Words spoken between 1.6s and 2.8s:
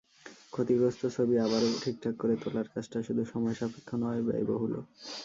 ঠিকঠাক করে তোলার